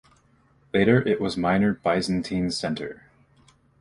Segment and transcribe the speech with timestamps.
[0.73, 3.03] Later it was a minor Byzantine center.